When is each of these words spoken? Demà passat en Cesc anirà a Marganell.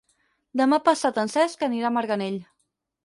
Demà 0.61 0.79
passat 0.87 1.19
en 1.25 1.31
Cesc 1.35 1.67
anirà 1.71 1.91
a 1.91 1.95
Marganell. 1.99 2.41